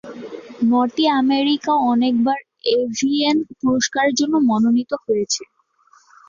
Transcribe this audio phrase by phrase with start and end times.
[0.69, 2.39] নটি আমেরিকা অনেকবার
[2.75, 5.43] এভিএন পুরস্কারের জন্য মনোনীত হয়েছে।